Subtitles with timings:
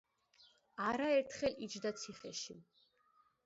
[0.85, 2.61] არაერთხელ იჯდა ციხეში.